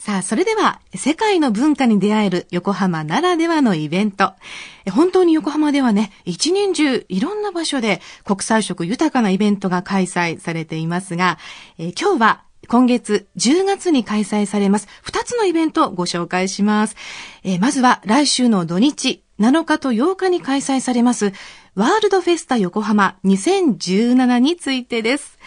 [0.00, 4.32] さあ、それでは、世界の文化に出会える横浜ならではのイベント。
[4.90, 11.36] 本当に横浜ではね、一年中いろんな場所で国際色豊かなイベントが開催されていますが、
[11.76, 16.96] え今日は今月10月に開催されます2つのイベントをご紹介します。
[17.44, 21.34] えまずは来週の土日7日と8日に開催されます
[21.74, 25.38] ワールドフェスタ横浜2017についてです。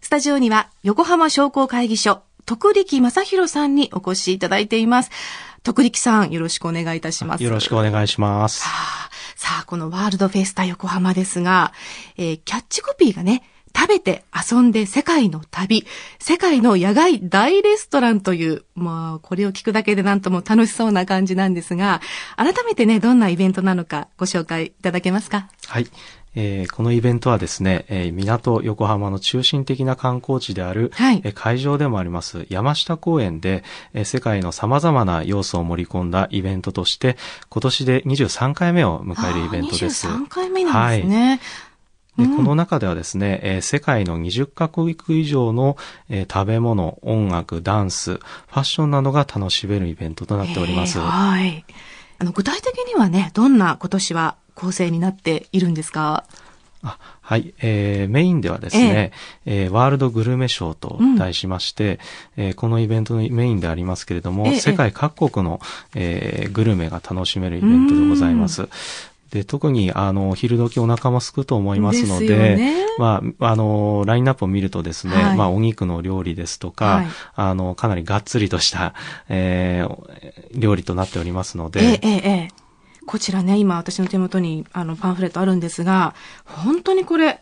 [0.00, 5.10] スタジオには横浜商工会議所徳力正宏さんにお越しいただいています。
[5.62, 7.44] 徳力さん、よろしくお願いいたします。
[7.44, 8.60] よろしくお願いします。
[9.36, 11.74] さあ、このワールドフェスタ横浜ですが、
[12.16, 13.42] えー、キャッチコピーがね、
[13.76, 15.84] 食べて遊んで世界の旅、
[16.18, 22.00] 世界の野外大レストランという、まあ、これを聞くだけでなんとも楽しそうな感じなんですが、
[22.36, 25.48] 改めてね、どんなイベントなのかご紹介いただけますか？
[25.66, 25.86] はい。
[26.40, 37.16] えー、このイベントはですね、えー、港横浜の中心的な観光地である、はい、えー、会場でもあります山下公園で、えー、世界の様々な要素を盛り込んだイベントとして、
[37.48, 40.06] 今年で23回目を迎えるイベントです。
[40.06, 41.28] 23回目なんですね。
[41.28, 41.40] はい
[42.18, 45.76] でこの中ではですね、えー、世界の20カ国以上の、
[46.08, 50.98] えー、食べ物、音楽、ダンス、ファッションなどが楽しめるイベントとなっております。
[50.98, 51.64] はい。
[52.18, 56.24] あの具体的にはね、どんな今年は構成になっているんですか？
[56.82, 59.12] あはい、えー、メインではですね、
[59.44, 61.98] えー、えー、ワールドグルメショーと題しまして、
[62.36, 65.60] うん、えー、このイベントのメインでありますけれども、えー、世界各国の、
[65.94, 68.68] えー、グルメが楽しめるイベントでございます。
[69.30, 78.94] で、特に、あの、昼時お腹も空くと思いますので、ね、まあ、あの、ラインナップを見るとですね、はい、まあ、お肉の料理ですとか、はい、あの、かなりがっつりとした、
[79.28, 82.48] えー、料理となっておりますので、ええええ
[83.08, 86.14] こちらね、今私の手元にあのパンフレットあるんですが、
[86.44, 87.40] 本当にこれ、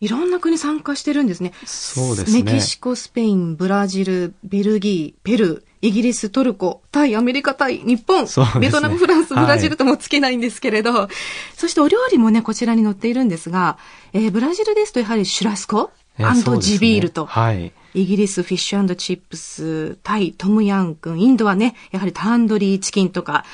[0.00, 1.52] いろんな国参加してるんですね。
[1.64, 2.42] そうですね。
[2.42, 11.08] メキシコ、スペイン、ブラジル、ベルギー、ペルー、イギリス、トルコ、タイ、アメリカ、タイ、日本、ね、ベトナム、フランス、ブラジルともつけないんですけれど、はい、
[11.56, 13.78] そしてお料理もね、こちらに載っているんですが、
[14.12, 17.72] えー、ブラジルですとやはりシュラスコ、アンドジビールと、ね、はい。
[17.94, 23.44] イギリスフィッシュチップス、タイトムヤンクン、インドはね、やはりタンドリーチキンとか、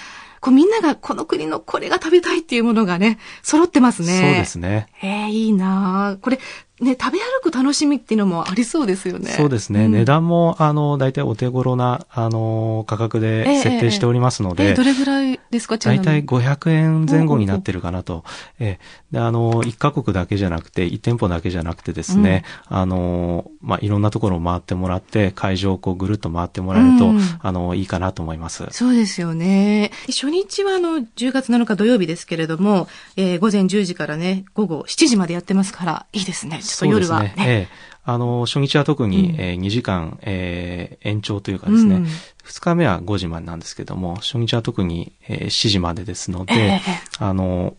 [0.45, 4.21] こうみんながこの国のこれが食べたいっていうものがね、揃ってますね。
[4.21, 4.89] そうですね。
[5.03, 6.39] ええー、いいなこれ、
[6.81, 9.31] ね、食べ歩く楽しみっていうのもありそうですよね。
[9.31, 9.85] そうですね。
[9.85, 14.65] うん、値段も、あの、大体お手頃な、あの、価格で設定しておりますので。
[14.65, 18.25] えーえー、どれぐらいですか大体500円前後になってるかなと。
[18.59, 28.67] えー、で、あの、1カ国だけじゃなくて、1店舗だけじゃなくてですね、うん、あの、まあ、いろんなところを回ってもらって、会場をこうぐるっと回ってもらえると、うん、あの、いいかなと思います。
[28.73, 29.93] そうですよね。
[30.09, 36.64] 初日は、あの、10月7日土曜日ですけれども、えー、午前10時からね、午後7時までやってますから、いいですね。
[36.65, 37.35] ちょっと夜はね。
[37.39, 37.95] ええ。
[38.07, 47.77] あの、初日は特に、うん、えー、2時間、えー、延長というかですね、うん、2日目は5時までなんですけども、初日は特に、えー、7時までですので、えー、あの、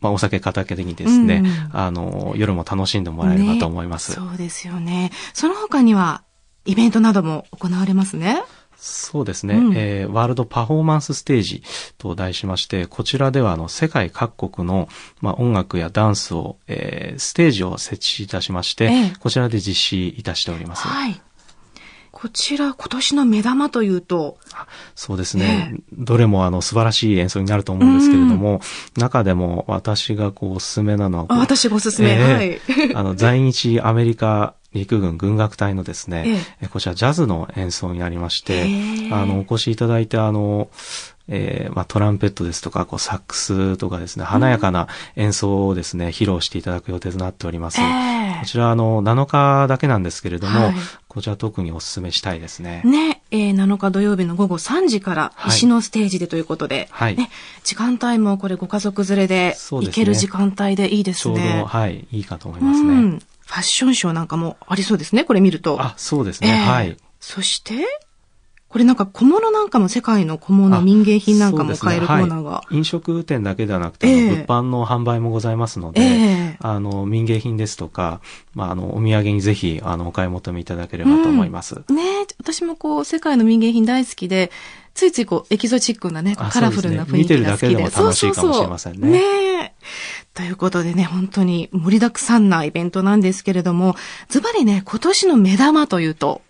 [0.00, 5.12] まあ、お酒片手にですね、うん、あの、夜も楽しんでもらえればと思います、ね、そうですよね。
[5.32, 6.24] その他には、
[6.64, 8.42] イベントなども行われますね？
[8.84, 11.62] そうですね、うん、えー、ワールドパフォーマンスステージ
[11.98, 14.88] と題しまして、こちらではあの世界各国の、
[15.20, 20.88] まあ、音楽やダンスを、えー、ステージを設置いたしまして、えー、こちらで実施いたしております。
[20.88, 21.22] はい。
[22.10, 24.36] こちら、今年の目玉というと？
[24.94, 25.76] そうですね。
[25.92, 28.60] どれもあの素晴らしい演奏になると思うんですけれども、
[28.96, 32.96] うん、中でも私がこうおすすめなのは、私がおすすめ、えー、はい。
[32.96, 36.24] あの、在日アメリカ陸軍軍楽隊のですね、
[36.60, 38.64] ええ、こちらジャズの演奏になりまして、
[39.12, 40.68] あの、お越しいただいて、あの、
[41.28, 47.80] えー、まあ、トランペットですとか、こう、サックスとかですね、華やかな演奏をですね、うん、披露していただく予定となっております。
[47.80, 50.74] えー、こちら、あの、7日だけなんですけれども、はい、
[51.06, 52.82] こちら特にお勧めしたいですね。
[52.84, 57.16] ね、えー、7日土曜日の午後3時から石のステージでということで、はい。
[57.16, 57.30] ね、
[57.62, 61.34] 時間帯もこれご家族連れで行ける時間帯でいいですね。
[61.36, 62.88] ちょうど、はい、いいかと思いますね。
[62.88, 65.80] うんファッションショーなんかもありそうですね、これ見ると。
[65.80, 66.96] あ、そうですね、えー、はい。
[67.20, 67.74] そして、
[68.72, 78.22] これなんか小物なんかも世界の小物、民芸品なんかも買えるコーナーが、ねはい、飲食店だけではなくて、えー、物販の販売もございますので、えー、あの、民芸品ですとか、
[78.54, 81.82] まあ、あの、お土産にぜひ、あの、お買い求めいただければと思います。
[81.86, 82.02] うん、ね
[82.38, 84.50] 私もこう、世界の民芸品大好きで、
[84.94, 87.68] ついついこう、エキゾチックなね、カラフルな雰囲気が好きで。
[87.68, 89.00] でね、見てるだけでも楽しいかもしれませんね。
[89.00, 89.32] そうそうそう。
[89.60, 89.71] ね
[90.34, 93.96] ということでね、本当に盛りだくさんなイベントなんですけれども、
[94.28, 96.40] ズバリね、今年の目玉というと、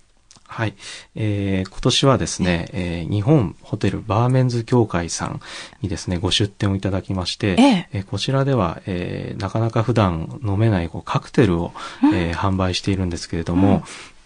[0.52, 0.75] はい。
[1.14, 5.40] えー、今年はですね、えー、日本ホテルバーメンズ協会さん
[5.81, 13.82] にですね、ご出店をいただきまして、ええー、こちらでは、えー、なかなか普段飲めないこうカクテルを、うん、えー、販売しているんですけれども、うん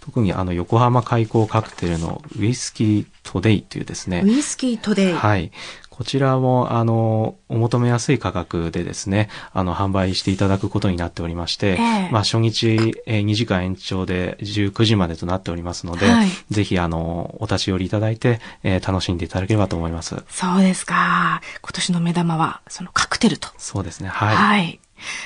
[0.06, 4.22] 特にあの、横浜開港カクテルのウイスキートデイというですね。
[4.24, 5.12] ウイスキートデイ。
[5.12, 5.50] はい。
[5.96, 20.16] こちらも、あの、お求めやすい価格でですね、あの、販売していただくことになっておりまして、えー、まあ、初日、えー、2時間延長で19時までとなっておりますので、はい、ぜひ、あの、お立ち寄りいただいて、えー、楽しんでいただければと思います。
[20.28, 21.40] そうですか。
[21.62, 23.48] 今年の目玉は、そのカクテルと。
[23.56, 24.08] そうですね。
[24.10, 24.36] はい。
[24.36, 24.80] はい。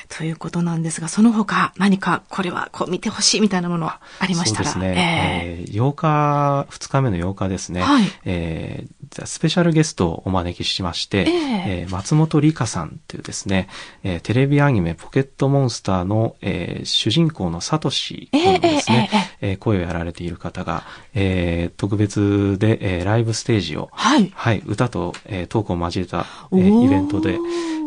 [0.09, 4.69] ということなんですが、その他何かこれはこう見てほしいみたいなものありましたら？
[4.69, 5.65] そうですね。
[5.67, 7.81] えー、8日、2日目の8日ですね。
[7.81, 8.03] はい。
[8.25, 11.27] えー、スペシャルゲストをお招きしまして、えー、
[11.83, 13.67] えー、松本里香さんというですね、
[14.03, 20.83] えー、テレビアニメポケットモンスターの、えー、主人公のサトシ君ですね、えー、えー、声をやられている方が、
[21.13, 24.31] えー、特別で、えー、ライブステージを、はい。
[24.35, 27.37] はい、歌と、えー、トークを交えた、えー、イベントで、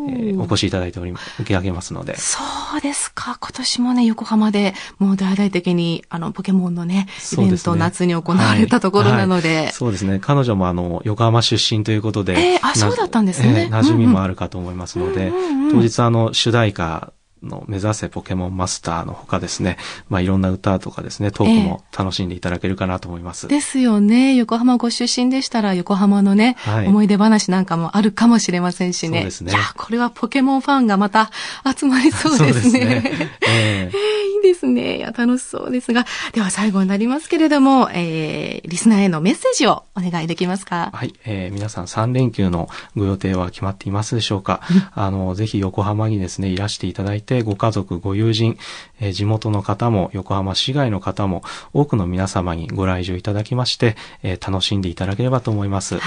[0.07, 2.15] えー、お越しいただいており、受け上げますので。
[2.17, 2.41] そ
[2.77, 3.37] うですか。
[3.39, 10.19] 今年もね、横浜でもう大々的に、あの、ポケモンのね、イベント、夏に行われたところなので、はいはい、そうですね。
[10.21, 12.53] 彼女もあの、横浜出身ということで。
[12.53, 13.67] えー、あ、そうだったんですね。
[13.69, 17.13] えー、馴染みもあるかと思いますので、うんうん、当日あの、主題歌
[17.45, 19.77] の目指せポケモンマスターのほかですね、
[20.09, 23.47] まあいろんな歌とかですね、トークも楽しんでいただけるかなと思います。
[23.47, 24.35] えー、ですよね。
[24.35, 29.19] 横浜ご出身でしたら横浜のね、はい、思い出話なんかもあるかもしれませんしね。
[29.19, 29.51] そうですね。
[29.51, 31.31] いや、これはポケモンファンがまた
[31.77, 32.53] 集まりそうですね。
[32.53, 33.31] そうですね。
[33.47, 34.97] えー、え ーですね。
[34.97, 36.05] いや、楽しそうですが。
[36.33, 40.91] では最後になりますけれども、えー、リスナーへのメッセージをお願いできますか？
[40.93, 41.13] はい。
[41.25, 44.61] えー、皆さん3連休のご予定は決まっていますでしょうか？
[44.93, 48.57] あの、ぜひ横浜にですね、いらしていただいて、ご家族、ご友人、
[48.99, 51.43] えー、地元の方も、横浜市外の方も、
[51.73, 55.95] 多くの皆様にご来場いただきまして、えー、楽しんでいただければと思います。
[55.95, 56.01] よ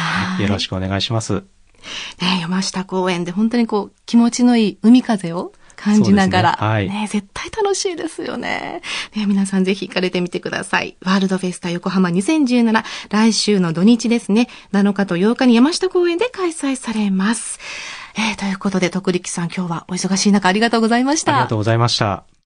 [0.49, 1.45] ろしくお願いします。
[2.21, 8.83] ね山下公園で本当にこう、気持ちのいい海風を感じながら、ね、はい、ね、絶対楽しいですよね。
[9.15, 10.97] ね、皆さんぜひ行かれてみてください。
[11.03, 17.59] ワールドフェスタ横浜2017、来週の土日ですね、7日と8日に山下公園で開催されます。
[18.17, 21.35] えー、ということで、徳力さん今日はお忙しい中ありがとうございました。
[21.35, 22.38] ありがとうございました。